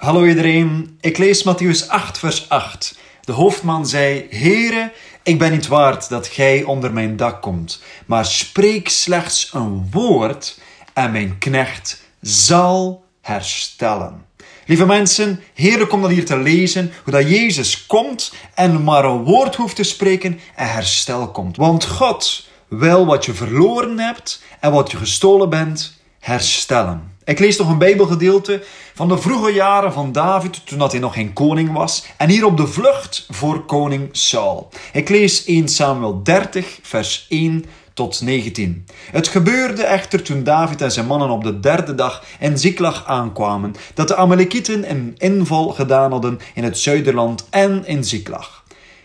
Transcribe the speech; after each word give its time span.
Hallo 0.00 0.24
iedereen, 0.24 0.98
ik 1.00 1.18
lees 1.18 1.44
Matthäus 1.44 1.88
8, 1.88 2.18
vers 2.18 2.48
8. 2.48 2.98
De 3.20 3.32
hoofdman 3.32 3.86
zei: 3.86 4.26
Heere, 4.30 4.92
ik 5.22 5.38
ben 5.38 5.50
niet 5.50 5.66
waard 5.66 6.08
dat 6.08 6.26
gij 6.26 6.62
onder 6.62 6.92
mijn 6.92 7.16
dak 7.16 7.42
komt, 7.42 7.82
maar 8.06 8.24
spreek 8.24 8.88
slechts 8.88 9.50
een 9.52 9.88
woord 9.90 10.60
en 10.92 11.12
mijn 11.12 11.38
knecht 11.38 12.02
zal 12.20 13.04
herstellen. 13.20 14.24
Lieve 14.66 14.86
mensen, 14.86 15.40
heerlijk 15.54 15.92
om 15.92 16.00
dat 16.00 16.10
hier 16.10 16.26
te 16.26 16.38
lezen, 16.38 16.92
hoe 17.04 17.12
dat 17.12 17.28
Jezus 17.28 17.86
komt 17.86 18.32
en 18.54 18.84
maar 18.84 19.04
een 19.04 19.24
woord 19.24 19.56
hoeft 19.56 19.76
te 19.76 19.82
spreken 19.82 20.40
en 20.54 20.70
herstel 20.70 21.30
komt. 21.30 21.56
Want 21.56 21.84
God 21.84 22.48
wil 22.68 23.06
wat 23.06 23.24
je 23.24 23.34
verloren 23.34 23.98
hebt 23.98 24.42
en 24.60 24.72
wat 24.72 24.90
je 24.90 24.96
gestolen 24.96 25.50
bent, 25.50 26.00
herstellen. 26.18 27.16
Ik 27.30 27.38
lees 27.38 27.56
nog 27.56 27.68
een 27.68 27.78
Bijbelgedeelte 27.78 28.62
van 28.94 29.08
de 29.08 29.18
vroege 29.18 29.52
jaren 29.52 29.92
van 29.92 30.12
David, 30.12 30.66
toen 30.66 30.78
dat 30.78 30.92
hij 30.92 31.00
nog 31.00 31.14
geen 31.14 31.32
koning 31.32 31.72
was, 31.72 32.04
en 32.16 32.28
hier 32.28 32.44
op 32.44 32.56
de 32.56 32.66
vlucht 32.66 33.26
voor 33.28 33.64
koning 33.64 34.08
Saul. 34.12 34.68
Ik 34.92 35.08
lees 35.08 35.44
1 35.44 35.68
Samuel 35.68 36.22
30, 36.22 36.78
vers 36.82 37.26
1 37.28 37.64
tot 37.94 38.20
19. 38.20 38.86
Het 39.10 39.28
gebeurde 39.28 39.82
echter 39.82 40.22
toen 40.22 40.44
David 40.44 40.82
en 40.82 40.92
zijn 40.92 41.06
mannen 41.06 41.30
op 41.30 41.44
de 41.44 41.60
derde 41.60 41.94
dag 41.94 42.24
in 42.38 42.58
Ziklag 42.58 43.06
aankwamen, 43.06 43.74
dat 43.94 44.08
de 44.08 44.16
Amalekieten 44.16 44.90
een 44.90 45.14
inval 45.18 45.68
gedaan 45.68 46.10
hadden 46.10 46.38
in 46.54 46.64
het 46.64 46.78
zuiderland 46.78 47.46
en 47.50 47.86
in 47.86 48.04
Ziklag. 48.04 48.59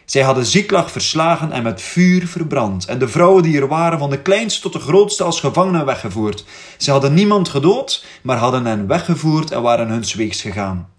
Zij 0.06 0.22
hadden 0.22 0.46
Ziklag 0.46 0.92
verslagen 0.92 1.52
en 1.52 1.64
met 1.64 1.82
vuur 1.82 2.28
verbrand, 2.28 2.86
en 2.86 3.00
de 3.00 3.08
vrouwen 3.08 3.44
die 3.44 3.58
er 3.58 3.68
waren, 3.68 4.00
van 4.00 4.10
de 4.10 4.22
kleinste 4.22 4.62
tot 4.62 4.74
de 4.74 4.80
grootste, 4.80 5.24
als 5.24 5.40
gevangenen 5.40 5.86
weggevoerd. 5.86 6.46
Ze 6.78 6.92
hadden 6.92 7.14
niemand 7.14 7.50
gedood, 7.50 8.06
maar 8.22 8.38
hadden 8.38 8.66
hen 8.66 8.88
weggevoerd 8.88 9.52
en 9.52 9.62
waren 9.62 9.90
huns 9.90 10.14
weegs 10.14 10.42
gegaan. 10.42 10.90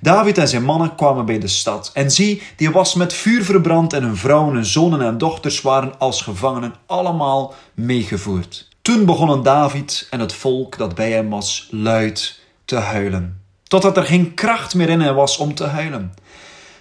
David 0.00 0.38
en 0.38 0.48
zijn 0.48 0.64
mannen 0.64 0.94
kwamen 0.94 1.26
bij 1.26 1.38
de 1.38 1.48
stad, 1.48 1.90
en 1.94 2.10
zie, 2.10 2.42
die 2.56 2.70
was 2.70 2.94
met 2.94 3.12
vuur 3.12 3.44
verbrand, 3.44 3.92
en 3.92 4.02
hun 4.02 4.16
vrouwen, 4.16 4.54
hun 4.54 4.64
zonen 4.64 5.02
en 5.02 5.18
dochters 5.18 5.60
waren 5.60 5.98
als 5.98 6.22
gevangenen 6.22 6.74
allemaal 6.86 7.54
meegevoerd. 7.74 8.68
Toen 8.82 9.04
begonnen 9.04 9.42
David 9.42 10.06
en 10.10 10.20
het 10.20 10.32
volk 10.32 10.78
dat 10.78 10.94
bij 10.94 11.10
hem 11.10 11.30
was 11.30 11.68
luid 11.70 12.40
te 12.64 12.76
huilen, 12.76 13.42
totdat 13.62 13.96
er 13.96 14.04
geen 14.04 14.34
kracht 14.34 14.74
meer 14.74 14.88
in 14.88 15.00
hen 15.00 15.14
was 15.14 15.36
om 15.36 15.54
te 15.54 15.64
huilen. 15.64 16.14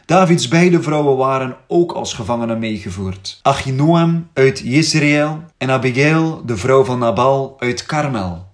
Davids 0.09 0.47
beide 0.47 0.81
vrouwen 0.81 1.17
waren 1.17 1.57
ook 1.67 1.91
als 1.91 2.13
gevangenen 2.13 2.59
meegevoerd. 2.59 3.39
Achinoam 3.41 4.29
uit 4.33 4.61
Jezreel 4.63 5.43
en 5.57 5.69
Abigail, 5.69 6.41
de 6.45 6.57
vrouw 6.57 6.83
van 6.83 6.99
Nabal 6.99 7.55
uit 7.59 7.85
Karmel. 7.85 8.45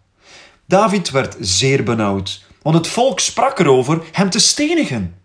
David 0.66 1.10
werd 1.12 1.36
zeer 1.40 1.84
benauwd, 1.84 2.46
want 2.62 2.76
het 2.76 2.88
volk 2.88 3.20
sprak 3.20 3.60
erover 3.60 4.02
hem 4.12 4.30
te 4.30 4.40
stenigen. 4.40 5.16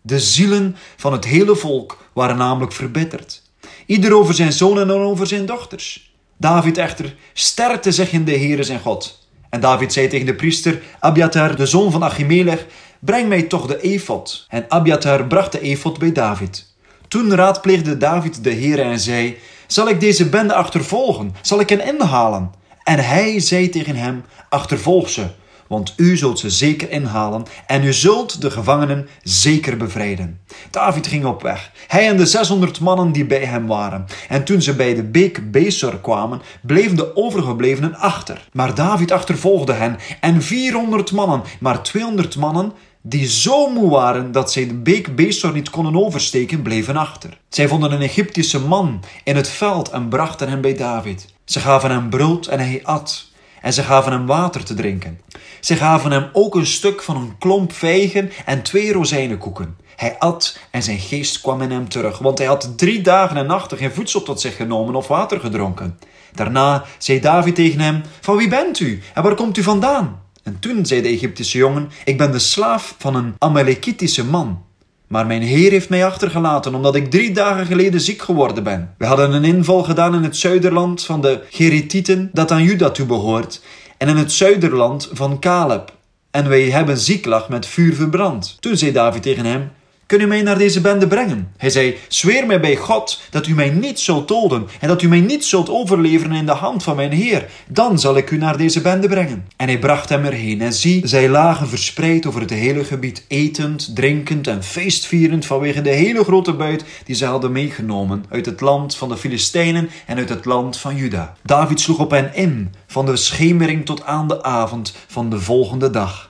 De 0.00 0.20
zielen 0.20 0.76
van 0.96 1.12
het 1.12 1.24
hele 1.24 1.56
volk 1.56 1.98
waren 2.12 2.36
namelijk 2.36 2.72
verbitterd. 2.72 3.42
Ieder 3.86 4.14
over 4.16 4.34
zijn 4.34 4.52
zonen 4.52 4.90
en 4.90 4.96
over 4.96 5.26
zijn 5.26 5.46
dochters. 5.46 6.14
David 6.36 6.78
echter 6.78 7.16
sterkte 7.32 7.92
zich 7.92 8.12
in 8.12 8.24
de 8.24 8.38
Heere 8.38 8.62
zijn 8.62 8.80
God. 8.80 9.28
En 9.48 9.60
David 9.60 9.92
zei 9.92 10.08
tegen 10.08 10.26
de 10.26 10.34
priester 10.34 10.82
Abiatar, 10.98 11.56
de 11.56 11.66
zoon 11.66 11.90
van 11.90 12.02
Achimelech, 12.02 12.66
breng 13.00 13.28
mij 13.28 13.42
toch 13.42 13.66
de 13.66 13.80
efot. 13.80 14.46
En 14.48 14.64
Abiatar 14.68 15.26
bracht 15.26 15.52
de 15.52 15.60
efot 15.60 15.98
bij 15.98 16.12
David. 16.12 16.74
Toen 17.08 17.34
raadpleegde 17.34 17.96
David 17.96 18.44
de 18.44 18.50
Heer 18.50 18.80
en 18.80 19.00
zei, 19.00 19.38
zal 19.66 19.88
ik 19.88 20.00
deze 20.00 20.28
bende 20.28 20.54
achtervolgen? 20.54 21.34
Zal 21.40 21.60
ik 21.60 21.68
hen 21.68 21.86
inhalen? 21.86 22.52
En 22.84 22.98
hij 22.98 23.40
zei 23.40 23.68
tegen 23.68 23.96
hem, 23.96 24.24
achtervolg 24.48 25.08
ze, 25.08 25.26
want 25.66 25.94
u 25.96 26.16
zult 26.16 26.38
ze 26.38 26.50
zeker 26.50 26.90
inhalen 26.90 27.42
en 27.66 27.84
u 27.84 27.92
zult 27.92 28.40
de 28.40 28.50
gevangenen 28.50 29.08
zeker 29.22 29.76
bevrijden. 29.76 30.40
David 30.70 31.06
ging 31.06 31.24
op 31.24 31.42
weg, 31.42 31.70
hij 31.86 32.08
en 32.08 32.16
de 32.16 32.26
600 32.26 32.80
mannen 32.80 33.12
die 33.12 33.24
bij 33.24 33.44
hem 33.44 33.66
waren. 33.66 34.06
En 34.28 34.44
toen 34.44 34.62
ze 34.62 34.74
bij 34.74 34.94
de 34.94 35.02
beek 35.02 35.50
Besor 35.50 36.00
kwamen, 36.00 36.42
bleven 36.62 36.96
de 36.96 37.16
overgeblevenen 37.16 37.94
achter. 37.94 38.48
Maar 38.52 38.74
David 38.74 39.10
achtervolgde 39.10 39.72
hen 39.72 39.98
en 40.20 40.42
400 40.42 41.12
mannen, 41.12 41.42
maar 41.60 41.82
200 41.82 42.36
mannen 42.36 42.72
die 43.02 43.28
zo 43.28 43.68
moe 43.70 43.90
waren 43.90 44.32
dat 44.32 44.52
zij 44.52 44.66
de 44.66 44.74
beek 44.74 45.16
Besor 45.16 45.52
niet 45.52 45.70
konden 45.70 45.96
oversteken, 45.96 46.62
bleven 46.62 46.96
achter. 46.96 47.38
Zij 47.48 47.68
vonden 47.68 47.92
een 47.92 48.00
Egyptische 48.00 48.60
man 48.60 49.02
in 49.24 49.36
het 49.36 49.48
veld 49.48 49.90
en 49.90 50.08
brachten 50.08 50.48
hem 50.48 50.60
bij 50.60 50.74
David. 50.74 51.26
Ze 51.44 51.60
gaven 51.60 51.90
hem 51.90 52.10
brood 52.10 52.46
en 52.46 52.58
hij 52.58 52.80
at. 52.84 53.28
En 53.60 53.72
ze 53.72 53.82
gaven 53.82 54.12
hem 54.12 54.26
water 54.26 54.64
te 54.64 54.74
drinken. 54.74 55.20
Ze 55.60 55.76
gaven 55.76 56.10
hem 56.10 56.28
ook 56.32 56.54
een 56.54 56.66
stuk 56.66 57.02
van 57.02 57.16
een 57.16 57.38
klomp 57.38 57.72
vijgen 57.72 58.30
en 58.44 58.62
twee 58.62 58.92
rozijnenkoeken. 58.92 59.76
Hij 59.96 60.18
at 60.18 60.58
en 60.70 60.82
zijn 60.82 60.98
geest 60.98 61.40
kwam 61.40 61.62
in 61.62 61.70
hem 61.70 61.88
terug, 61.88 62.18
want 62.18 62.38
hij 62.38 62.46
had 62.46 62.72
drie 62.78 63.00
dagen 63.00 63.36
en 63.36 63.46
nachten 63.46 63.78
geen 63.78 63.92
voedsel 63.92 64.22
tot 64.22 64.40
zich 64.40 64.56
genomen 64.56 64.94
of 64.94 65.08
water 65.08 65.40
gedronken. 65.40 65.98
Daarna 66.34 66.84
zei 66.98 67.20
David 67.20 67.54
tegen 67.54 67.80
hem: 67.80 68.02
Van 68.20 68.36
wie 68.36 68.48
bent 68.48 68.80
u 68.80 69.02
en 69.14 69.22
waar 69.22 69.34
komt 69.34 69.56
u 69.56 69.62
vandaan? 69.62 70.22
En 70.50 70.58
toen 70.58 70.86
zei 70.86 71.02
de 71.02 71.08
Egyptische 71.08 71.58
jongen: 71.58 71.90
Ik 72.04 72.18
ben 72.18 72.32
de 72.32 72.38
slaaf 72.38 72.94
van 72.98 73.14
een 73.14 73.34
Amalekitische 73.38 74.24
man. 74.24 74.62
Maar 75.06 75.26
mijn 75.26 75.42
Heer 75.42 75.70
heeft 75.70 75.88
mij 75.88 76.06
achtergelaten 76.06 76.74
omdat 76.74 76.94
ik 76.94 77.10
drie 77.10 77.32
dagen 77.32 77.66
geleden 77.66 78.00
ziek 78.00 78.22
geworden 78.22 78.64
ben. 78.64 78.94
We 78.98 79.06
hadden 79.06 79.32
een 79.32 79.44
inval 79.44 79.82
gedaan 79.82 80.14
in 80.14 80.22
het 80.22 80.36
zuiderland 80.36 81.04
van 81.04 81.20
de 81.20 81.42
Geritieten, 81.50 82.30
dat 82.32 82.50
aan 82.50 82.62
Juda 82.62 82.90
toebehoort, 82.90 83.62
en 83.96 84.08
in 84.08 84.16
het 84.16 84.32
zuiderland 84.32 85.08
van 85.12 85.38
Caleb. 85.38 85.92
En 86.30 86.48
wij 86.48 86.70
hebben 86.70 86.98
Ziklag 86.98 87.48
met 87.48 87.66
vuur 87.66 87.94
verbrand. 87.94 88.56
Toen 88.60 88.76
zei 88.76 88.92
David 88.92 89.22
tegen 89.22 89.44
hem: 89.44 89.70
Kun 90.10 90.20
u 90.20 90.26
mij 90.26 90.42
naar 90.42 90.58
deze 90.58 90.80
bende 90.80 91.06
brengen? 91.06 91.52
Hij 91.56 91.70
zei, 91.70 91.96
zweer 92.08 92.46
mij 92.46 92.60
bij 92.60 92.76
God 92.76 93.20
dat 93.30 93.46
u 93.46 93.54
mij 93.54 93.68
niet 93.68 94.00
zult 94.00 94.28
doden 94.28 94.68
en 94.80 94.88
dat 94.88 95.02
u 95.02 95.08
mij 95.08 95.20
niet 95.20 95.44
zult 95.44 95.70
overleveren 95.70 96.36
in 96.36 96.46
de 96.46 96.52
hand 96.52 96.82
van 96.82 96.96
mijn 96.96 97.12
Heer. 97.12 97.48
Dan 97.68 97.98
zal 97.98 98.16
ik 98.16 98.30
u 98.30 98.36
naar 98.36 98.56
deze 98.56 98.80
bende 98.80 99.08
brengen. 99.08 99.46
En 99.56 99.66
hij 99.66 99.78
bracht 99.78 100.08
hem 100.08 100.24
erheen. 100.24 100.60
En 100.60 100.72
zie, 100.72 101.08
zij 101.08 101.28
lagen 101.28 101.68
verspreid 101.68 102.26
over 102.26 102.40
het 102.40 102.50
hele 102.50 102.84
gebied, 102.84 103.24
etend, 103.28 103.90
drinkend 103.94 104.46
en 104.46 104.64
feestvierend 104.64 105.46
vanwege 105.46 105.82
de 105.82 105.90
hele 105.90 106.24
grote 106.24 106.52
buit 106.52 106.84
die 107.04 107.16
ze 107.16 107.24
hadden 107.24 107.52
meegenomen 107.52 108.24
uit 108.28 108.46
het 108.46 108.60
land 108.60 108.96
van 108.96 109.08
de 109.08 109.16
Filistijnen 109.16 109.90
en 110.06 110.16
uit 110.16 110.28
het 110.28 110.44
land 110.44 110.76
van 110.76 110.96
Juda. 110.96 111.36
David 111.42 111.80
sloeg 111.80 111.98
op 111.98 112.10
hen 112.10 112.34
in, 112.34 112.74
van 112.86 113.06
de 113.06 113.16
schemering 113.16 113.86
tot 113.86 114.04
aan 114.04 114.28
de 114.28 114.42
avond 114.42 114.94
van 115.06 115.30
de 115.30 115.40
volgende 115.40 115.90
dag. 115.90 116.29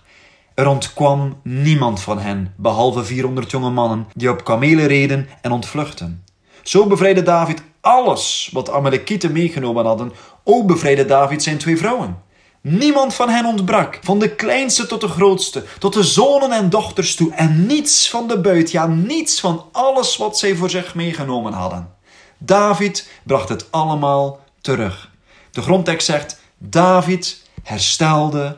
Er 0.55 0.67
ontkwam 0.67 1.41
niemand 1.43 2.01
van 2.01 2.19
hen, 2.19 2.55
behalve 2.57 3.05
400 3.05 3.51
jonge 3.51 3.71
mannen 3.71 4.07
die 4.15 4.31
op 4.31 4.45
kamelen 4.45 4.87
reden 4.87 5.29
en 5.43 5.53
ontvluchten. 5.53 6.25
Zo 6.63 6.87
bevrijdde 6.87 7.23
David 7.23 7.63
alles 7.81 8.51
wat 8.53 8.71
Amalekieten 8.71 9.33
meegenomen 9.33 9.85
hadden. 9.85 10.13
Ook 10.45 10.67
bevrijdde 10.67 11.05
David 11.05 11.43
zijn 11.43 11.59
twee 11.59 11.77
vrouwen. 11.77 12.19
Niemand 12.63 13.15
van 13.15 13.29
hen 13.29 13.45
ontbrak, 13.45 13.99
van 14.03 14.19
de 14.19 14.35
kleinste 14.35 14.87
tot 14.87 15.01
de 15.01 15.09
grootste, 15.09 15.65
tot 15.79 15.93
de 15.93 16.03
zonen 16.03 16.53
en 16.53 16.71
dochters 16.71 17.15
toe, 17.15 17.33
en 17.35 17.67
niets 17.67 18.11
van 18.11 18.29
de 18.29 18.41
buit, 18.41 18.71
ja, 18.71 18.87
niets 18.87 19.41
van 19.41 19.65
alles 19.73 20.17
wat 20.17 20.39
zij 20.39 20.55
voor 20.55 20.71
zich 20.71 20.95
meegenomen 20.95 21.53
hadden. 21.53 21.95
David 22.39 23.11
bracht 23.23 23.49
het 23.49 23.67
allemaal 23.71 24.41
terug. 24.61 25.11
De 25.51 25.63
grondtekst 25.63 26.07
zegt: 26.07 26.41
David 26.59 27.43
herstelde 27.63 28.57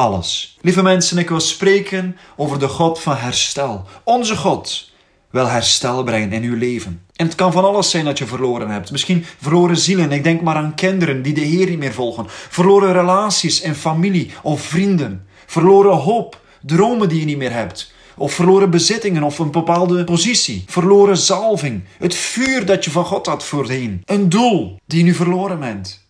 alles. 0.00 0.56
Lieve 0.60 0.82
mensen, 0.82 1.18
ik 1.18 1.28
wil 1.28 1.40
spreken 1.40 2.16
over 2.36 2.58
de 2.58 2.68
God 2.68 3.00
van 3.00 3.16
herstel. 3.16 3.84
Onze 4.04 4.36
God 4.36 4.90
wil 5.30 5.46
herstel 5.46 6.02
brengen 6.02 6.32
in 6.32 6.42
uw 6.42 6.56
leven. 6.56 7.02
En 7.16 7.26
het 7.26 7.34
kan 7.34 7.52
van 7.52 7.64
alles 7.64 7.90
zijn 7.90 8.04
dat 8.04 8.18
je 8.18 8.26
verloren 8.26 8.70
hebt. 8.70 8.90
Misschien 8.90 9.24
verloren 9.40 9.76
zielen. 9.76 10.12
Ik 10.12 10.24
denk 10.24 10.40
maar 10.40 10.56
aan 10.56 10.74
kinderen 10.74 11.22
die 11.22 11.34
de 11.34 11.40
Heer 11.40 11.68
niet 11.68 11.78
meer 11.78 11.92
volgen. 11.92 12.26
Verloren 12.28 12.92
relaties 12.92 13.60
in 13.60 13.74
familie 13.74 14.30
of 14.42 14.62
vrienden. 14.62 15.26
Verloren 15.46 15.96
hoop, 15.96 16.40
dromen 16.62 17.08
die 17.08 17.20
je 17.20 17.26
niet 17.26 17.36
meer 17.36 17.52
hebt. 17.52 17.92
Of 18.16 18.32
verloren 18.32 18.70
bezittingen 18.70 19.22
of 19.22 19.38
een 19.38 19.50
bepaalde 19.50 20.04
positie. 20.04 20.64
Verloren 20.66 21.16
zalving. 21.16 21.84
Het 21.98 22.14
vuur 22.14 22.66
dat 22.66 22.84
je 22.84 22.90
van 22.90 23.04
God 23.04 23.26
had 23.26 23.44
voorheen. 23.44 24.02
Een 24.04 24.28
doel 24.28 24.78
die 24.86 24.98
je 24.98 25.04
nu 25.04 25.14
verloren 25.14 25.58
bent. 25.58 26.06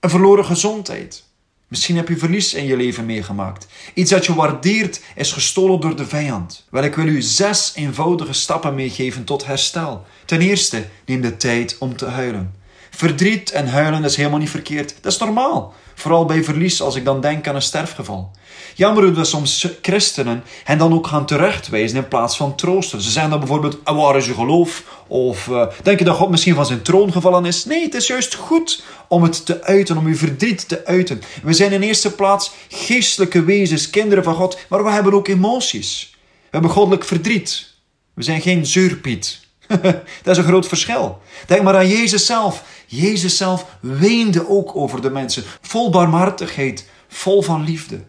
Een 0.00 0.10
verloren 0.10 0.44
gezondheid. 0.44 1.25
Misschien 1.68 1.96
heb 1.96 2.08
je 2.08 2.16
verlies 2.16 2.54
in 2.54 2.66
je 2.66 2.76
leven 2.76 3.06
meegemaakt. 3.06 3.66
Iets 3.94 4.10
dat 4.10 4.26
je 4.26 4.34
waardeert 4.34 5.00
is 5.14 5.32
gestolen 5.32 5.80
door 5.80 5.96
de 5.96 6.06
vijand. 6.06 6.64
Wel, 6.70 6.82
ik 6.82 6.94
wil 6.94 7.06
u 7.06 7.22
zes 7.22 7.72
eenvoudige 7.74 8.32
stappen 8.32 8.74
meegeven 8.74 9.24
tot 9.24 9.46
herstel. 9.46 10.06
Ten 10.24 10.40
eerste, 10.40 10.86
neem 11.06 11.20
de 11.20 11.36
tijd 11.36 11.76
om 11.78 11.96
te 11.96 12.06
huilen. 12.06 12.54
Verdriet 12.96 13.50
en 13.50 13.68
huilen 13.68 14.04
is 14.04 14.16
helemaal 14.16 14.38
niet 14.38 14.50
verkeerd. 14.50 14.94
Dat 15.00 15.12
is 15.12 15.18
normaal. 15.18 15.74
Vooral 15.94 16.24
bij 16.24 16.44
verlies, 16.44 16.82
als 16.82 16.94
ik 16.94 17.04
dan 17.04 17.20
denk 17.20 17.48
aan 17.48 17.54
een 17.54 17.62
sterfgeval. 17.62 18.30
Jammer 18.74 19.04
hoe 19.04 19.12
we 19.12 19.24
soms 19.24 19.68
christenen 19.82 20.44
hen 20.64 20.78
dan 20.78 20.92
ook 20.92 21.06
gaan 21.06 21.26
terechtwijzen 21.26 21.96
in 21.98 22.08
plaats 22.08 22.36
van 22.36 22.54
troosten. 22.54 23.00
Ze 23.00 23.10
zeggen 23.10 23.30
dan 23.30 23.38
bijvoorbeeld, 23.38 23.78
ah, 23.84 23.96
waar 23.96 24.16
is 24.16 24.26
je 24.26 24.34
geloof? 24.34 24.82
Of 25.06 25.46
uh, 25.46 25.66
denk 25.82 25.98
je 25.98 26.04
dat 26.04 26.16
God 26.16 26.30
misschien 26.30 26.54
van 26.54 26.66
zijn 26.66 26.82
troon 26.82 27.12
gevallen 27.12 27.44
is? 27.44 27.64
Nee, 27.64 27.82
het 27.82 27.94
is 27.94 28.06
juist 28.06 28.34
goed 28.34 28.82
om 29.08 29.22
het 29.22 29.46
te 29.46 29.62
uiten, 29.62 29.96
om 29.96 30.06
uw 30.06 30.16
verdriet 30.16 30.68
te 30.68 30.86
uiten. 30.86 31.22
We 31.42 31.52
zijn 31.52 31.72
in 31.72 31.82
eerste 31.82 32.14
plaats 32.14 32.50
geestelijke 32.68 33.44
wezens, 33.44 33.90
kinderen 33.90 34.24
van 34.24 34.34
God, 34.34 34.58
maar 34.68 34.84
we 34.84 34.90
hebben 34.90 35.14
ook 35.14 35.28
emoties. 35.28 36.10
We 36.20 36.48
hebben 36.50 36.70
goddelijk 36.70 37.04
verdriet. 37.04 37.74
We 38.14 38.22
zijn 38.22 38.40
geen 38.40 38.66
zeurpiet. 38.66 39.45
dat 40.22 40.36
is 40.36 40.36
een 40.36 40.44
groot 40.44 40.66
verschil. 40.66 41.18
Denk 41.46 41.62
maar 41.62 41.76
aan 41.76 41.88
Jezus 41.88 42.26
zelf. 42.26 42.64
Jezus 42.86 43.36
zelf 43.36 43.66
weende 43.80 44.48
ook 44.48 44.76
over 44.76 45.02
de 45.02 45.10
mensen. 45.10 45.44
Vol 45.60 45.90
barmhartigheid, 45.90 46.88
vol 47.08 47.42
van 47.42 47.64
liefde. 47.64 48.00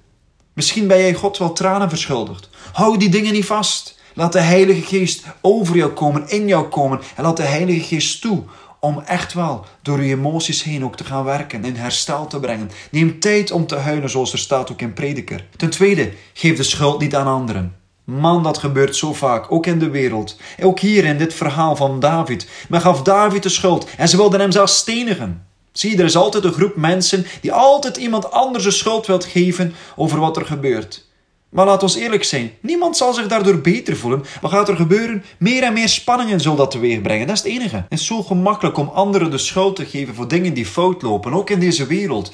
Misschien 0.54 0.88
ben 0.88 0.98
jij 0.98 1.14
God 1.14 1.38
wel 1.38 1.54
tranen 1.54 1.90
verschuldigd. 1.90 2.50
Hou 2.74 2.98
die 2.98 3.10
dingen 3.10 3.34
niet 3.34 3.46
vast. 3.46 3.96
Laat 4.14 4.34
de 4.34 4.40
Heilige 4.40 4.82
Geest 4.82 5.24
over 5.42 5.76
jou 5.76 5.92
komen, 5.92 6.30
in 6.30 6.48
jou 6.48 6.68
komen. 6.68 7.00
En 7.16 7.24
laat 7.24 7.38
de 7.38 7.44
Heilige 7.44 7.84
Geest 7.84 8.22
toe 8.22 8.44
om 8.80 9.00
echt 9.00 9.34
wel 9.34 9.66
door 9.82 10.04
je 10.04 10.16
emoties 10.16 10.64
heen 10.64 10.84
ook 10.84 10.98
te 10.98 11.04
gaan 11.04 11.24
werken, 11.24 11.66
in 11.66 11.76
herstel 11.76 12.28
te 12.28 12.40
brengen. 12.40 12.72
Neem 12.92 13.20
tijd 13.20 13.52
om 13.52 13.68
te 13.68 13.76
huilen, 13.76 14.10
zoals 14.10 14.32
er 14.32 14.40
staat 14.40 14.72
ook 14.72 14.82
in 14.82 14.94
Prediker. 14.94 15.46
Ten 15.56 15.70
tweede, 15.70 16.14
geef 16.34 16.58
de 16.58 16.64
schuld 16.64 17.00
niet 17.00 17.16
aan 17.16 17.28
anderen. 17.28 17.76
Man, 18.12 18.44
dat 18.44 18.58
gebeurt 18.58 18.96
zo 18.96 19.14
vaak, 19.14 19.52
ook 19.52 19.66
in 19.66 19.80
de 19.80 19.90
wereld. 19.90 20.38
Ook 20.62 20.80
hier 20.80 21.06
in 21.06 21.18
dit 21.18 21.34
verhaal 21.34 21.76
van 21.76 22.00
David. 22.00 22.48
Men 22.70 22.82
gaf 22.82 23.02
David 23.02 23.44
de 23.44 23.50
schuld 23.50 23.88
en 23.98 24.08
ze 24.08 24.18
wilden 24.18 24.40
hem 24.40 24.52
zelfs 24.52 24.78
stenigen. 24.78 25.46
Zie, 25.72 25.98
er 25.98 26.06
is 26.06 26.16
altijd 26.16 26.44
een 26.44 26.54
groep 26.54 26.76
mensen 26.76 27.26
die 27.42 27.52
altijd 27.52 27.98
iemand 27.98 28.32
anders 28.32 28.64
de 28.64 28.72
schuld 28.72 29.06
wilt 29.08 29.26
geven 29.26 29.74
over 29.96 30.20
wat 30.20 30.38
er 30.38 30.46
gebeurt. 30.46 31.06
Maar 31.50 31.66
laat 31.66 31.84
ons 31.84 31.96
eerlijk 31.96 32.24
zijn, 32.24 32.52
niemand 32.60 32.98
zal 32.98 33.14
zich 33.14 33.28
daardoor 33.28 33.62
beter 33.62 33.96
voelen. 33.98 34.24
Wat 34.42 34.52
gaat 34.52 34.70
er 34.70 34.76
gebeuren? 34.76 35.24
Meer 35.40 35.64
en 35.64 35.74
meer 35.74 35.90
spanningen 35.90 36.40
zal 36.40 36.56
dat 36.56 36.72
teweeg 36.72 37.02
brengen. 37.02 37.28
Dat 37.28 37.36
is 37.36 37.44
het 37.44 37.52
enige. 37.52 37.76
Het 37.76 38.00
is 38.00 38.06
zo 38.06 38.24
gemakkelijk 38.24 38.78
om 38.78 38.92
anderen 38.94 39.32
de 39.32 39.38
schuld 39.38 39.76
te 39.76 39.86
geven 39.86 40.16
voor 40.16 40.28
dingen 40.28 40.54
die 40.54 40.66
fout 40.66 41.02
lopen, 41.02 41.34
ook 41.34 41.50
in 41.50 41.60
deze 41.60 41.86
wereld. 41.86 42.32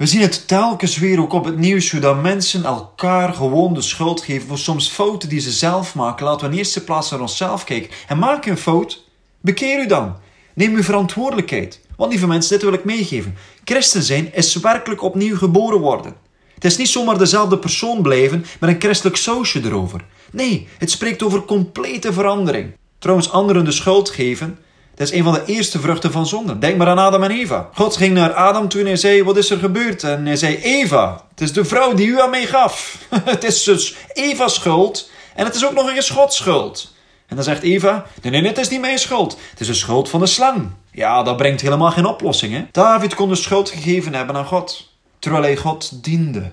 We 0.00 0.06
zien 0.06 0.20
het 0.20 0.48
telkens 0.48 0.98
weer 0.98 1.20
ook 1.20 1.32
op 1.32 1.44
het 1.44 1.56
nieuws 1.56 1.90
hoe 1.90 2.00
dat 2.00 2.22
mensen 2.22 2.64
elkaar 2.64 3.34
gewoon 3.34 3.74
de 3.74 3.80
schuld 3.80 4.20
geven 4.20 4.48
voor 4.48 4.58
soms 4.58 4.88
fouten 4.88 5.28
die 5.28 5.40
ze 5.40 5.50
zelf 5.50 5.94
maken. 5.94 6.24
Laten 6.24 6.46
we 6.46 6.52
in 6.52 6.58
eerste 6.58 6.84
plaats 6.84 7.10
naar 7.10 7.20
onszelf 7.20 7.64
kijken. 7.64 7.90
En 8.08 8.18
maak 8.18 8.46
een 8.46 8.56
fout, 8.56 9.04
bekeer 9.40 9.82
u 9.82 9.86
dan. 9.86 10.16
Neem 10.54 10.74
uw 10.74 10.82
verantwoordelijkheid. 10.82 11.80
Want 11.96 12.10
lieve 12.10 12.26
mensen, 12.26 12.52
dit 12.52 12.62
wil 12.62 12.72
ik 12.72 12.84
meegeven. 12.84 13.36
Christen 13.64 14.02
zijn 14.02 14.34
is 14.34 14.56
werkelijk 14.56 15.02
opnieuw 15.02 15.36
geboren 15.36 15.80
worden. 15.80 16.16
Het 16.54 16.64
is 16.64 16.76
niet 16.76 16.88
zomaar 16.88 17.18
dezelfde 17.18 17.58
persoon 17.58 18.02
blijven 18.02 18.44
met 18.60 18.70
een 18.70 18.80
christelijk 18.80 19.16
sausje 19.16 19.64
erover. 19.64 20.04
Nee, 20.32 20.68
het 20.78 20.90
spreekt 20.90 21.22
over 21.22 21.42
complete 21.42 22.12
verandering. 22.12 22.72
Trouwens, 22.98 23.30
anderen 23.30 23.64
de 23.64 23.72
schuld 23.72 24.10
geven, 24.10 24.58
dat 25.00 25.08
is 25.08 25.18
een 25.18 25.24
van 25.24 25.32
de 25.32 25.44
eerste 25.44 25.80
vruchten 25.80 26.12
van 26.12 26.26
zonde. 26.26 26.58
Denk 26.58 26.76
maar 26.76 26.86
aan 26.86 26.98
Adam 26.98 27.22
en 27.22 27.30
Eva. 27.30 27.68
God 27.74 27.96
ging 27.96 28.14
naar 28.14 28.32
Adam 28.32 28.68
toen 28.68 28.86
hij 28.86 28.96
zei, 28.96 29.22
wat 29.22 29.36
is 29.36 29.50
er 29.50 29.58
gebeurd? 29.58 30.02
En 30.02 30.26
hij 30.26 30.36
zei, 30.36 30.56
Eva, 30.56 31.24
het 31.30 31.40
is 31.40 31.52
de 31.52 31.64
vrouw 31.64 31.94
die 31.94 32.06
u 32.06 32.20
aan 32.20 32.30
mij 32.30 32.46
gaf. 32.46 32.98
het 33.24 33.44
is 33.44 33.62
dus 33.62 33.96
Eva's 34.12 34.54
schuld 34.54 35.10
en 35.34 35.44
het 35.44 35.54
is 35.54 35.66
ook 35.66 35.72
nog 35.72 35.90
eens 35.90 36.10
Gods 36.10 36.36
schuld. 36.36 36.94
En 37.26 37.36
dan 37.36 37.44
zegt 37.44 37.62
Eva, 37.62 38.06
nee, 38.22 38.40
nee, 38.40 38.50
het 38.50 38.58
is 38.58 38.68
niet 38.68 38.80
mijn 38.80 38.98
schuld. 38.98 39.36
Het 39.50 39.60
is 39.60 39.66
de 39.66 39.74
schuld 39.74 40.08
van 40.08 40.20
de 40.20 40.26
slang. 40.26 40.70
Ja, 40.92 41.22
dat 41.22 41.36
brengt 41.36 41.60
helemaal 41.60 41.90
geen 41.90 42.06
oplossing. 42.06 42.52
Hè? 42.52 42.64
David 42.72 43.14
kon 43.14 43.28
de 43.28 43.34
schuld 43.34 43.70
gegeven 43.70 44.14
hebben 44.14 44.36
aan 44.36 44.46
God, 44.46 44.92
terwijl 45.18 45.42
hij 45.42 45.56
God 45.56 46.04
diende. 46.04 46.52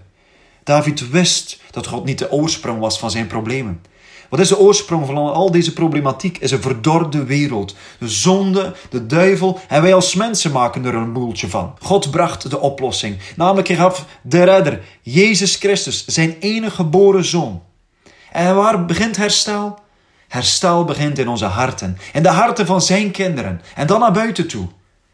David 0.63 1.09
wist 1.09 1.59
dat 1.71 1.87
God 1.87 2.05
niet 2.05 2.19
de 2.19 2.31
oorsprong 2.31 2.79
was 2.79 2.99
van 2.99 3.11
zijn 3.11 3.27
problemen. 3.27 3.81
Wat 4.29 4.39
is 4.39 4.47
de 4.47 4.59
oorsprong 4.59 5.05
van 5.05 5.17
al 5.17 5.51
deze 5.51 5.73
problematiek? 5.73 6.37
Is 6.37 6.51
een 6.51 6.61
verdorde 6.61 7.23
wereld. 7.23 7.75
De 7.99 8.09
zonde, 8.09 8.75
de 8.89 9.05
duivel 9.05 9.59
en 9.67 9.81
wij 9.81 9.93
als 9.93 10.15
mensen 10.15 10.51
maken 10.51 10.85
er 10.85 10.93
een 10.93 11.13
boeltje 11.13 11.49
van. 11.49 11.73
God 11.79 12.11
bracht 12.11 12.49
de 12.49 12.59
oplossing. 12.59 13.17
Namelijk, 13.35 13.67
hij 13.67 13.77
gaf 13.77 14.05
de 14.21 14.43
redder, 14.43 14.81
Jezus 15.01 15.55
Christus, 15.55 16.05
zijn 16.05 16.35
enige 16.39 16.75
geboren 16.75 17.25
zoon. 17.25 17.61
En 18.31 18.55
waar 18.55 18.85
begint 18.85 19.17
herstel? 19.17 19.79
Herstel 20.27 20.85
begint 20.85 21.19
in 21.19 21.27
onze 21.27 21.45
harten, 21.45 21.97
in 22.13 22.23
de 22.23 22.29
harten 22.29 22.65
van 22.65 22.81
zijn 22.81 23.11
kinderen 23.11 23.61
en 23.75 23.87
dan 23.87 23.99
naar 23.99 24.11
buiten 24.11 24.47
toe. 24.47 24.67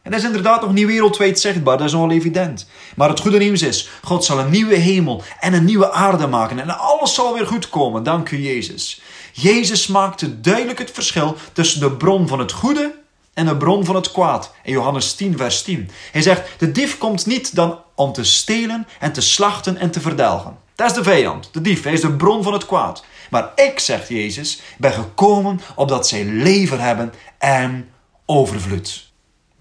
En 0.04 0.12
dat 0.12 0.20
is 0.20 0.26
inderdaad 0.26 0.62
nog 0.62 0.74
niet 0.74 0.86
wereldwijd 0.86 1.40
zichtbaar, 1.40 1.78
dat 1.78 1.88
is 1.88 1.94
al 1.94 2.12
evident. 2.12 2.68
Maar 2.96 3.10
het 3.10 3.20
goede 3.20 3.38
nieuws 3.38 3.62
is, 3.62 3.90
God 4.02 4.26
zal 4.26 4.40
een 4.40 4.50
nieuwe 4.50 4.76
hemel 4.76 5.24
en 5.40 5.54
een 5.54 5.66
nieuwe 5.66 5.92
aarde 5.92 6.28
maken 6.28 6.60
en 6.60 6.78
alles 6.78 7.14
zal 7.14 7.34
weer 7.34 7.48
goed 7.48 7.70
komen, 7.70 8.04
dank 8.04 8.32
u 8.32 8.38
Jezus. 8.38 9.02
Jezus 9.32 9.88
maakte 9.88 10.42
duidelijk 10.42 10.80
het 10.80 10.92
verschil 10.92 11.36
tussen 11.54 11.80
de 11.80 11.92
bron 11.92 12.28
van 12.28 12.40
het 12.40 12.52
goede 12.52 12.96
en 13.34 13.46
de 13.46 13.58
bron 13.58 13.86
van 13.86 13.96
het 13.96 14.12
kwaad. 14.12 14.54
In 14.64 14.74
Johannes 14.74 15.14
10, 15.14 15.38
vers 15.38 15.62
10. 15.62 15.90
Hij 16.12 16.22
zegt, 16.22 16.50
de 16.58 16.72
dief 16.72 16.98
komt 16.98 17.26
niet 17.26 17.56
dan 17.56 17.80
om 17.96 18.14
te 18.14 18.24
stelen 18.24 18.88
en 19.00 19.14
te 19.14 19.22
slachten 19.22 19.78
en 19.78 19.92
te 19.92 20.02
verdelgen. 20.02 20.58
Dat 20.76 20.90
is 20.90 20.96
de 20.96 21.04
vijand, 21.04 21.50
de 21.52 21.62
dief, 21.62 21.84
hij 21.84 21.94
is 21.94 22.02
de 22.02 22.12
bron 22.12 22.44
van 22.44 22.54
het 22.54 22.66
kwaad. 22.66 23.06
Maar 23.30 23.52
ik, 23.56 23.80
zegt 23.80 24.08
Jezus, 24.08 24.62
ben 24.78 24.94
gekomen 24.94 25.62
opdat 25.76 26.08
zij 26.08 26.26
leven 26.26 26.80
hebben 26.80 27.14
en 27.38 27.90
overvloed. 28.26 29.12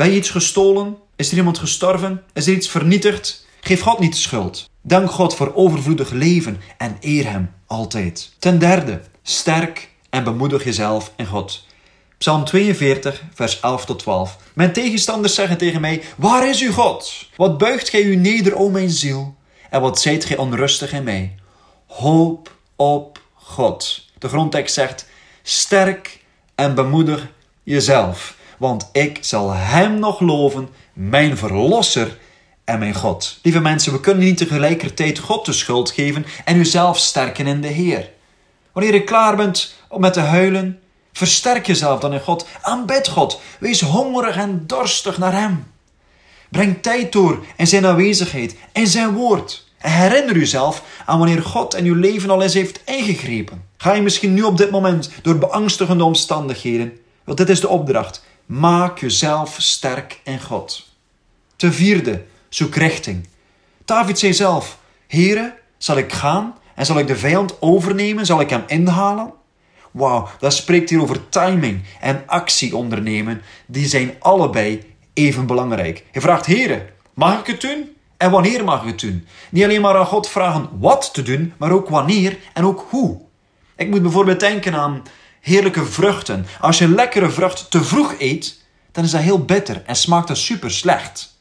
Ben 0.02 0.10
je 0.10 0.16
iets 0.16 0.30
gestolen? 0.30 0.96
Is 1.16 1.30
er 1.30 1.36
iemand 1.36 1.58
gestorven? 1.58 2.22
Is 2.32 2.46
er 2.46 2.52
iets 2.52 2.68
vernietigd? 2.68 3.46
Geef 3.60 3.80
God 3.80 3.98
niet 3.98 4.12
de 4.12 4.18
schuld. 4.18 4.70
Dank 4.80 5.10
God 5.10 5.34
voor 5.34 5.54
overvloedig 5.54 6.10
leven 6.10 6.60
en 6.78 6.96
eer 7.00 7.30
Hem 7.30 7.50
altijd. 7.66 8.32
Ten 8.38 8.58
derde, 8.58 9.00
sterk 9.22 9.88
en 10.10 10.24
bemoedig 10.24 10.64
jezelf 10.64 11.12
in 11.16 11.26
God. 11.26 11.66
Psalm 12.18 12.44
42, 12.44 13.22
vers 13.34 13.60
11 13.60 13.84
tot 13.84 13.98
12. 13.98 14.36
Mijn 14.54 14.72
tegenstanders 14.72 15.34
zeggen 15.34 15.58
tegen 15.58 15.80
mij: 15.80 16.02
Waar 16.16 16.48
is 16.48 16.62
uw 16.62 16.72
God? 16.72 17.28
Wat 17.36 17.58
buigt 17.58 17.88
gij 17.88 18.02
u 18.02 18.16
neder, 18.16 18.56
o 18.56 18.68
mijn 18.68 18.90
ziel? 18.90 19.34
En 19.70 19.80
wat 19.80 20.00
zijt 20.00 20.24
gij 20.24 20.36
onrustig 20.36 20.92
in 20.92 21.04
mij? 21.04 21.34
Hoop 21.86 22.56
op 22.76 23.20
God. 23.34 24.06
De 24.18 24.28
grondtekst 24.28 24.74
zegt: 24.74 25.06
Sterk 25.42 26.20
en 26.54 26.74
bemoedig 26.74 27.28
jezelf, 27.62 28.40
want 28.62 28.88
ik 28.92 29.18
zal 29.20 29.52
Hem 29.52 29.98
nog 29.98 30.20
loven, 30.20 30.68
mijn 30.92 31.36
Verlosser 31.36 32.18
en 32.64 32.78
mijn 32.78 32.94
God. 32.94 33.38
Lieve 33.42 33.60
mensen, 33.60 33.92
we 33.92 34.00
kunnen 34.00 34.24
niet 34.24 34.36
tegelijkertijd 34.36 35.18
God 35.18 35.44
de 35.44 35.52
schuld 35.52 35.90
geven 35.90 36.26
en 36.44 36.56
uzelf 36.56 36.98
sterken 36.98 37.46
in 37.46 37.60
de 37.60 37.68
Heer. 37.68 38.10
Wanneer 38.72 38.94
je 38.94 39.04
klaar 39.04 39.36
bent 39.36 39.74
om 39.88 40.00
met 40.00 40.12
te 40.12 40.20
huilen, 40.20 40.80
versterk 41.12 41.66
jezelf 41.66 42.00
dan 42.00 42.12
in 42.12 42.20
God. 42.20 42.46
Aanbid 42.60 43.08
God. 43.08 43.40
Wees 43.60 43.80
hongerig 43.80 44.36
en 44.36 44.64
dorstig 44.66 45.18
naar 45.18 45.32
Hem. 45.32 45.66
Breng 46.50 46.82
tijd 46.82 47.12
door 47.12 47.44
in 47.56 47.66
Zijn 47.66 47.86
aanwezigheid, 47.86 48.56
in 48.72 48.86
Zijn 48.86 49.14
woord. 49.14 49.66
En 49.78 49.92
herinner 49.92 50.36
uzelf 50.36 50.82
aan 51.06 51.18
wanneer 51.18 51.42
God 51.42 51.74
in 51.74 51.84
uw 51.84 51.94
leven 51.94 52.30
al 52.30 52.42
eens 52.42 52.54
heeft 52.54 52.80
ingegrepen. 52.84 53.64
Ga 53.76 53.92
je 53.92 54.02
misschien 54.02 54.34
nu 54.34 54.42
op 54.42 54.56
dit 54.56 54.70
moment 54.70 55.10
door 55.22 55.38
beangstigende 55.38 56.04
omstandigheden? 56.04 56.92
Want 57.24 57.38
dit 57.38 57.48
is 57.48 57.60
de 57.60 57.68
opdracht. 57.68 58.22
Maak 58.52 58.98
jezelf 58.98 59.56
sterk 59.58 60.20
in 60.24 60.40
God. 60.40 60.88
Ten 61.56 61.72
vierde, 61.72 62.24
zoek 62.48 62.74
richting. 62.74 63.28
David 63.84 64.18
zei 64.18 64.32
zelf: 64.32 64.78
Here, 65.06 65.54
zal 65.78 65.96
ik 65.96 66.12
gaan 66.12 66.54
en 66.74 66.86
zal 66.86 66.98
ik 66.98 67.06
de 67.06 67.16
vijand 67.16 67.62
overnemen? 67.62 68.26
Zal 68.26 68.40
ik 68.40 68.50
hem 68.50 68.62
inhalen? 68.66 69.32
Wauw, 69.90 70.28
dat 70.38 70.54
spreekt 70.54 70.90
hier 70.90 71.00
over 71.00 71.28
timing 71.28 71.82
en 72.00 72.22
actie 72.26 72.76
ondernemen. 72.76 73.42
Die 73.66 73.86
zijn 73.86 74.14
allebei 74.18 74.94
even 75.12 75.46
belangrijk. 75.46 76.04
Hij 76.10 76.22
vraagt: 76.22 76.46
Here, 76.46 76.86
mag 77.14 77.38
ik 77.38 77.46
het 77.46 77.60
doen? 77.60 77.96
En 78.16 78.30
wanneer 78.30 78.64
mag 78.64 78.80
ik 78.80 78.86
het 78.88 79.00
doen? 79.00 79.26
Niet 79.50 79.64
alleen 79.64 79.80
maar 79.80 79.96
aan 79.96 80.06
God 80.06 80.28
vragen 80.28 80.68
wat 80.78 81.14
te 81.14 81.22
doen, 81.22 81.52
maar 81.56 81.70
ook 81.70 81.88
wanneer 81.88 82.38
en 82.52 82.64
ook 82.64 82.86
hoe. 82.90 83.20
Ik 83.76 83.88
moet 83.90 84.02
bijvoorbeeld 84.02 84.40
denken 84.40 84.74
aan 84.74 85.02
heerlijke 85.42 85.84
vruchten. 85.84 86.46
Als 86.60 86.78
je 86.78 86.88
lekkere 86.88 87.30
vrucht 87.30 87.70
te 87.70 87.84
vroeg 87.84 88.14
eet, 88.18 88.60
dan 88.92 89.04
is 89.04 89.10
dat 89.10 89.20
heel 89.20 89.44
bitter 89.44 89.82
en 89.86 89.96
smaakt 89.96 90.28
dat 90.28 90.36
super 90.36 90.70
slecht. 90.70 91.36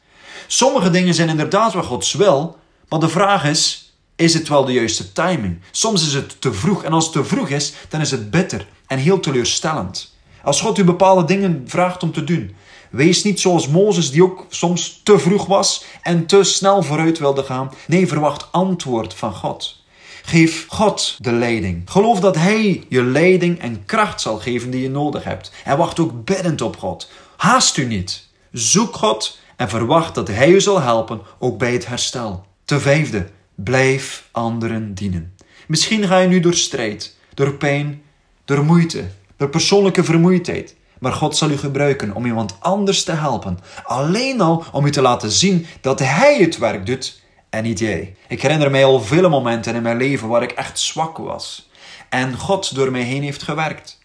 Sommige 0.48 0.90
dingen 0.90 1.14
zijn 1.14 1.30
inderdaad 1.30 1.74
wel 1.74 1.84
Gods 1.84 2.14
wil, 2.14 2.58
maar 2.90 3.00
de 3.00 3.10
vraag 3.10 3.46
is: 3.46 3.94
is 4.16 4.34
het 4.34 4.48
wel 4.48 4.66
de 4.66 4.74
juiste 4.74 5.12
timing? 5.12 5.60
Soms 5.72 6.08
is 6.08 6.14
het 6.14 6.42
te 6.42 6.54
vroeg 6.54 6.84
en 6.84 6.94
als 6.94 7.04
het 7.04 7.14
te 7.14 7.26
vroeg 7.26 7.50
is, 7.50 7.74
dan 7.90 8.02
is 8.02 8.12
het 8.12 8.32
bitter 8.32 8.68
en 8.88 8.98
heel 8.98 9.20
teleurstellend. 9.20 10.16
Als 10.44 10.62
God 10.62 10.78
u 10.78 10.84
bepaalde 10.84 11.26
dingen 11.26 11.64
vraagt 11.66 12.04
om 12.04 12.12
te 12.12 12.24
doen, 12.24 12.56
wees 12.90 13.24
niet 13.24 13.40
zoals 13.40 13.68
Mozes, 13.68 14.12
die 14.12 14.24
ook 14.24 14.46
soms 14.50 15.02
te 15.04 15.20
vroeg 15.20 15.46
was 15.46 15.84
en 16.02 16.26
te 16.26 16.44
snel 16.44 16.84
vooruit 16.84 17.20
wilde 17.20 17.44
gaan. 17.44 17.72
Nee, 17.88 18.08
verwacht 18.08 18.52
antwoord 18.52 19.14
van 19.14 19.34
God. 19.34 19.81
Geef 20.22 20.66
God 20.68 21.18
de 21.20 21.32
leiding. 21.32 21.82
Geloof 21.86 22.20
dat 22.20 22.36
Hij 22.36 22.84
je 22.90 23.04
leiding 23.04 23.60
en 23.60 23.86
kracht 23.86 24.22
zal 24.22 24.38
geven 24.38 24.70
die 24.70 24.82
je 24.82 24.90
nodig 24.90 25.24
hebt. 25.24 25.52
En 25.64 25.78
wacht 25.78 26.00
ook 26.00 26.26
biddend 26.26 26.62
op 26.62 26.78
God. 26.78 27.10
Haast 27.38 27.78
u 27.78 27.86
niet. 27.86 28.28
Zoek 28.52 28.96
God 28.96 29.40
en 29.56 29.70
verwacht 29.70 30.16
dat 30.16 30.28
Hij 30.28 30.50
je 30.50 30.60
zal 30.60 30.82
helpen, 30.82 31.22
ook 31.40 31.58
bij 31.58 31.74
het 31.74 31.88
herstel. 31.88 32.46
Ten 32.66 32.82
vijfde, 32.82 33.28
blijf 33.56 34.28
anderen 34.32 34.94
dienen. 34.94 35.36
Misschien 35.68 36.08
ga 36.08 36.18
je 36.18 36.28
nu 36.28 36.40
door 36.40 36.54
strijd, 36.54 37.16
door 37.34 37.54
pijn, 37.54 38.02
door 38.46 38.64
moeite, 38.64 39.04
door 39.38 39.50
persoonlijke 39.50 40.04
vermoeidheid. 40.04 40.76
Maar 41.00 41.14
God 41.14 41.38
zal 41.38 41.50
u 41.50 41.58
gebruiken 41.58 42.16
om 42.16 42.26
iemand 42.26 42.56
anders 42.60 43.04
te 43.04 43.12
helpen. 43.12 43.60
Alleen 43.84 44.42
al 44.42 44.64
om 44.72 44.86
u 44.86 44.92
te 44.92 45.02
laten 45.02 45.32
zien 45.32 45.66
dat 45.82 46.00
Hij 46.00 46.38
het 46.40 46.58
werk 46.58 46.86
doet 46.86 47.21
en 47.52 47.64
niet 47.64 47.80
jij. 47.80 48.16
Ik 48.28 48.42
herinner 48.42 48.72
mij 48.72 48.86
al 48.86 49.02
vele 49.02 49.30
momenten 49.30 49.76
in 49.76 49.82
mijn 49.82 49.98
leven 49.98 50.28
waar 50.28 50.44
ik 50.44 50.52
echt 50.52 50.80
zwak 50.80 51.18
was. 51.18 51.70
En 52.10 52.38
God 52.38 52.76
door 52.76 52.92
mij 52.92 53.02
heen 53.02 53.24
heeft 53.24 53.44
gewerkt. 53.44 54.00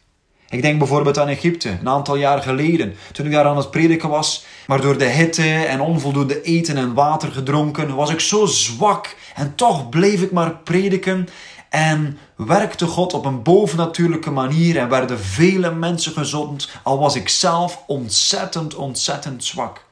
Ik 0.48 0.62
denk 0.62 0.78
bijvoorbeeld 0.78 1.18
aan 1.18 1.28
Egypte, 1.28 1.68
een 1.68 1.88
aantal 1.88 2.16
jaar 2.16 2.42
geleden, 2.42 2.94
toen 3.12 3.26
ik 3.26 3.32
daar 3.32 3.44
aan 3.44 3.56
het 3.56 3.70
prediken 3.70 4.08
was. 4.08 4.44
Maar 4.66 4.80
door 4.80 4.98
de 4.98 5.04
hitte 5.04 5.64
en 5.64 5.80
onvoldoende 5.80 6.42
eten 6.42 6.76
en 6.76 6.94
water 6.94 7.32
gedronken, 7.32 7.94
was 7.94 8.10
ik 8.10 8.20
zo 8.20 8.46
zwak. 8.46 9.16
En 9.34 9.54
toch 9.54 9.88
bleef 9.88 10.22
ik 10.22 10.32
maar 10.32 10.56
prediken. 10.56 11.28
En 11.68 12.18
werkte 12.36 12.86
God 12.86 13.14
op 13.14 13.24
een 13.24 13.42
bovennatuurlijke 13.42 14.30
manier 14.30 14.76
en 14.76 14.88
werden 14.88 15.20
vele 15.20 15.70
mensen 15.70 16.12
gezond, 16.12 16.68
al 16.82 16.98
was 16.98 17.16
ik 17.16 17.28
zelf 17.28 17.82
ontzettend, 17.86 18.74
ontzettend 18.74 19.44
zwak. 19.44 19.85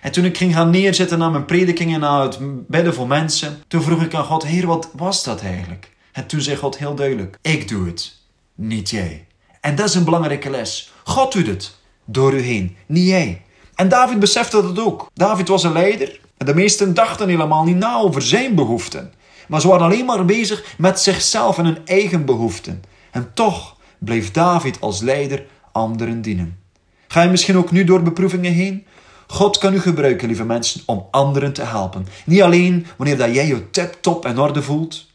En 0.00 0.12
toen 0.12 0.24
ik 0.24 0.36
ging 0.36 0.54
gaan 0.54 0.70
neerzitten 0.70 1.18
naar 1.18 1.30
mijn 1.30 1.44
predikingen, 1.44 2.00
naar 2.00 2.22
het 2.22 2.38
bidden 2.66 2.94
voor 2.94 3.06
mensen, 3.06 3.62
toen 3.68 3.82
vroeg 3.82 4.02
ik 4.02 4.14
aan 4.14 4.24
God, 4.24 4.46
Heer, 4.46 4.66
wat 4.66 4.90
was 4.92 5.24
dat 5.24 5.42
eigenlijk? 5.42 5.90
En 6.12 6.26
toen 6.26 6.40
zei 6.40 6.56
God 6.56 6.78
heel 6.78 6.94
duidelijk, 6.94 7.38
ik 7.42 7.68
doe 7.68 7.86
het, 7.86 8.16
niet 8.54 8.90
jij. 8.90 9.26
En 9.60 9.74
dat 9.74 9.88
is 9.88 9.94
een 9.94 10.04
belangrijke 10.04 10.50
les. 10.50 10.92
God 11.04 11.32
doet 11.32 11.46
het, 11.46 11.76
door 12.04 12.34
u 12.34 12.40
heen, 12.40 12.76
niet 12.86 13.08
jij. 13.08 13.42
En 13.74 13.88
David 13.88 14.18
besefte 14.18 14.62
dat 14.62 14.78
ook. 14.78 15.10
David 15.14 15.48
was 15.48 15.62
een 15.62 15.72
leider 15.72 16.20
en 16.36 16.46
de 16.46 16.54
meesten 16.54 16.94
dachten 16.94 17.28
helemaal 17.28 17.64
niet 17.64 17.76
na 17.76 17.96
over 17.96 18.22
zijn 18.22 18.54
behoeften. 18.54 19.12
Maar 19.48 19.60
ze 19.60 19.68
waren 19.68 19.84
alleen 19.84 20.04
maar 20.04 20.24
bezig 20.24 20.74
met 20.78 21.00
zichzelf 21.00 21.58
en 21.58 21.64
hun 21.64 21.86
eigen 21.86 22.24
behoeften. 22.24 22.82
En 23.10 23.30
toch 23.34 23.76
bleef 23.98 24.30
David 24.30 24.80
als 24.80 25.00
leider 25.00 25.46
anderen 25.72 26.22
dienen. 26.22 26.58
Ga 27.08 27.22
je 27.22 27.30
misschien 27.30 27.56
ook 27.56 27.70
nu 27.70 27.84
door 27.84 28.02
beproevingen 28.02 28.52
heen? 28.52 28.86
God 29.30 29.58
kan 29.58 29.74
u 29.74 29.80
gebruiken, 29.80 30.28
lieve 30.28 30.44
mensen, 30.44 30.82
om 30.86 31.06
anderen 31.10 31.52
te 31.52 31.62
helpen. 31.62 32.06
Niet 32.24 32.42
alleen 32.42 32.86
wanneer 32.96 33.16
dat 33.16 33.34
jij 33.34 33.46
je 33.46 33.70
tip-top 33.70 34.26
in 34.26 34.38
orde 34.38 34.62
voelt. 34.62 35.06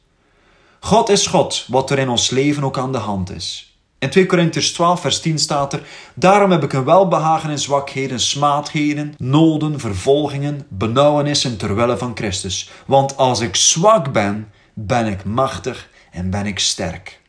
God 0.79 1.09
is 1.09 1.27
God, 1.27 1.65
wat 1.67 1.89
er 1.89 1.99
in 1.99 2.09
ons 2.09 2.29
leven 2.29 2.63
ook 2.63 2.77
aan 2.77 2.91
de 2.91 2.97
hand 2.97 3.31
is. 3.31 3.77
In 3.99 4.09
2 4.09 4.25
Corinthians 4.25 4.71
12, 4.71 5.01
vers 5.01 5.19
10 5.19 5.39
staat 5.39 5.73
er: 5.73 5.81
Daarom 6.13 6.51
heb 6.51 6.63
ik 6.63 6.73
een 6.73 6.83
welbehagen 6.83 7.49
in 7.49 7.59
zwakheden, 7.59 8.19
smaadheden, 8.19 9.13
noden, 9.17 9.79
vervolgingen, 9.79 10.65
benauwenissen 10.69 11.57
terwille 11.57 11.97
van 11.97 12.11
Christus. 12.15 12.69
Want 12.85 13.17
als 13.17 13.39
ik 13.39 13.55
zwak 13.55 14.11
ben, 14.11 14.51
ben 14.73 15.07
ik 15.07 15.23
machtig 15.23 15.89
en 16.11 16.29
ben 16.29 16.45
ik 16.45 16.59
sterk. 16.59 17.21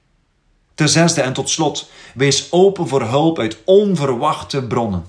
Ten 0.75 0.89
zesde 0.89 1.21
en 1.21 1.33
tot 1.33 1.51
slot, 1.51 1.91
wees 2.15 2.53
open 2.53 2.89
voor 2.89 3.03
hulp 3.03 3.39
uit 3.39 3.59
onverwachte 3.65 4.63
bronnen. 4.63 5.05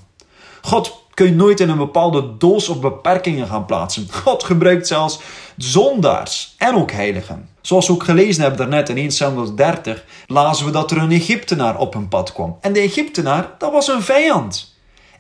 God 0.62 1.06
kun 1.18 1.26
je 1.26 1.36
nooit 1.36 1.60
in 1.60 1.70
een 1.70 1.78
bepaalde 1.78 2.38
doos 2.38 2.70
of 2.70 2.80
beperkingen 2.80 3.48
gaan 3.48 3.66
plaatsen. 3.66 4.08
God 4.24 4.44
gebruikt 4.44 4.88
zelfs 4.88 5.20
zondaars 5.58 6.56
en 6.58 6.76
ook 6.76 6.92
heiligen. 6.92 7.50
Zoals 7.62 7.88
we 7.88 7.94
ook 7.94 8.04
gelezen 8.04 8.42
hebben 8.42 8.60
daarnet 8.60 8.90
in 8.90 8.98
1 8.98 9.12
Samuel 9.12 9.56
30, 9.56 10.06
lazen 10.28 10.66
we 10.66 10.72
dat 10.72 10.92
er 10.92 10.98
een 10.98 11.12
Egyptenaar 11.12 11.80
op 11.80 11.94
hun 11.94 12.08
pad 12.08 12.34
kwam. 12.34 12.58
En 12.62 12.74
de 12.74 12.80
Egyptenaar, 12.80 13.56
dat 13.58 13.72
was 13.72 13.88
een 13.88 14.02
vijand. 14.02 14.76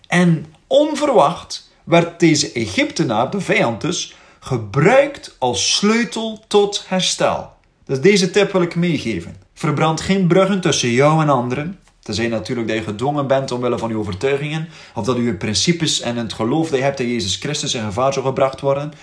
En 0.07 0.45
onverwacht 0.67 1.71
werd 1.83 2.19
deze 2.19 2.51
Egyptenaar, 2.51 3.29
de 3.29 3.41
vijand 3.41 3.81
dus, 3.81 4.15
gebruikt 4.39 5.35
als 5.39 5.75
sleutel 5.75 6.43
tot 6.47 6.85
herstel. 6.87 7.51
Dus 7.85 8.01
deze 8.01 8.31
tip 8.31 8.51
wil 8.51 8.61
ik 8.61 8.75
meegeven. 8.75 9.35
Verbrand 9.53 10.01
geen 10.01 10.27
bruggen 10.27 10.61
tussen 10.61 10.89
jou 10.89 11.21
en 11.21 11.29
anderen. 11.29 11.79
Tenzij 12.07 12.27
natuurlijk 12.27 12.67
dat 12.67 12.77
je 12.77 12.83
gedwongen 12.83 13.27
bent 13.27 13.51
omwille 13.51 13.77
van 13.77 13.89
je 13.89 13.97
overtuigingen, 13.97 14.69
of 14.95 15.05
dat 15.05 15.17
je 15.17 15.33
principes 15.33 16.01
en 16.01 16.17
het 16.17 16.33
geloof 16.33 16.69
dat 16.69 16.77
je 16.77 16.83
hebt 16.83 16.99
in 16.99 17.07
Jezus 17.07 17.35
Christus 17.35 17.73
in 17.73 17.83
gevaar 17.83 18.13
zou 18.13 18.25
gebracht 18.25 18.61
worden. 18.61 18.93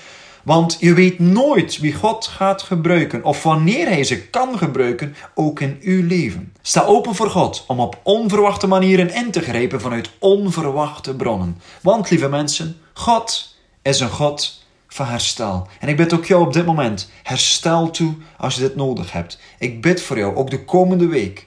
Want 0.42 0.76
je 0.80 0.94
weet 0.94 1.18
nooit 1.18 1.78
wie 1.78 1.94
God 1.94 2.26
gaat 2.26 2.62
gebruiken 2.62 3.24
of 3.24 3.42
wanneer 3.42 3.86
Hij 3.86 4.04
ze 4.04 4.26
kan 4.26 4.58
gebruiken, 4.58 5.16
ook 5.34 5.60
in 5.60 5.78
uw 5.80 6.06
leven. 6.06 6.52
Sta 6.62 6.84
open 6.84 7.14
voor 7.14 7.30
God 7.30 7.64
om 7.66 7.80
op 7.80 8.00
onverwachte 8.02 8.66
manieren 8.66 9.14
in 9.14 9.30
te 9.30 9.40
grijpen 9.40 9.80
vanuit 9.80 10.10
onverwachte 10.18 11.14
bronnen. 11.14 11.60
Want 11.82 12.10
lieve 12.10 12.28
mensen, 12.28 12.76
God 12.92 13.56
is 13.82 14.00
een 14.00 14.10
God 14.10 14.62
van 14.88 15.06
herstel. 15.06 15.68
En 15.80 15.88
ik 15.88 15.96
bid 15.96 16.14
ook 16.14 16.24
jou 16.24 16.46
op 16.46 16.52
dit 16.52 16.66
moment, 16.66 17.10
herstel 17.22 17.90
toe 17.90 18.14
als 18.38 18.54
je 18.54 18.60
dit 18.60 18.76
nodig 18.76 19.12
hebt. 19.12 19.38
Ik 19.58 19.82
bid 19.82 20.02
voor 20.02 20.18
jou 20.18 20.36
ook 20.36 20.50
de 20.50 20.64
komende 20.64 21.06
week. 21.06 21.46